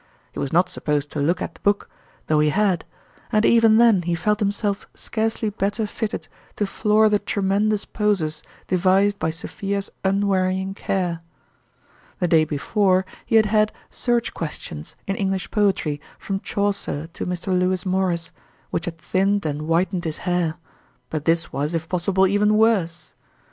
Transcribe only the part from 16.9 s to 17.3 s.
to